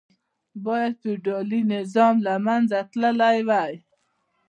باید 0.65 0.93
فیوډالي 1.01 1.61
نظام 1.73 2.15
له 2.25 2.33
منځه 2.47 2.77
تللی 2.91 3.37
وای. 3.49 3.73